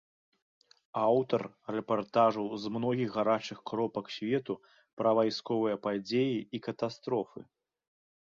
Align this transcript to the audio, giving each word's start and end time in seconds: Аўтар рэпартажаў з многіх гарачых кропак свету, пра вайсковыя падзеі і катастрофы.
Аўтар 1.07 1.41
рэпартажаў 1.75 2.47
з 2.63 2.71
многіх 2.77 3.09
гарачых 3.17 3.57
кропак 3.73 4.05
свету, 4.15 4.53
пра 5.03 5.09
вайсковыя 5.21 5.75
падзеі 5.85 6.37
і 6.59 6.65
катастрофы. 6.71 7.39